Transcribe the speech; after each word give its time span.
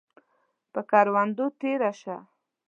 پۀ 0.73 0.81
کروندو 0.89 1.45
تیره 1.59 1.91
شه 2.01 2.15